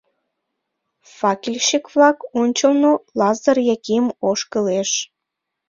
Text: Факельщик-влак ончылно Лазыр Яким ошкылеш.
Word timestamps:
Факельщик-влак 1.17 2.17
ончылно 2.41 2.91
Лазыр 3.19 3.57
Яким 3.73 4.05
ошкылеш. 4.29 4.91